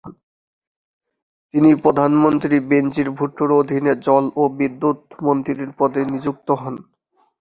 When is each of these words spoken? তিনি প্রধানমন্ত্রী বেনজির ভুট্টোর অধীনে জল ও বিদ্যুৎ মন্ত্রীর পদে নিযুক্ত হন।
তিনি 1.53 1.69
প্রধানমন্ত্রী 1.83 2.55
বেনজির 2.69 3.09
ভুট্টোর 3.11 3.49
অধীনে 3.51 3.93
জল 4.05 4.25
ও 4.35 4.43
বিদ্যুৎ 4.57 4.99
মন্ত্রীর 5.25 5.71
পদে 5.79 6.01
নিযুক্ত 6.11 6.47
হন। 6.61 6.75